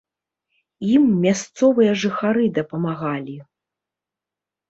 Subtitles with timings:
[0.93, 3.35] Ім мясцовыя жыхары дапамагалі.